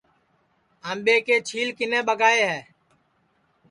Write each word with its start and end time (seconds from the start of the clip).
آمٻے 0.89 1.15
کے 1.25 1.35
چھیل 1.47 1.69
کِنے 1.77 1.99
ٻگائے 2.07 2.41
ہے 2.51 2.61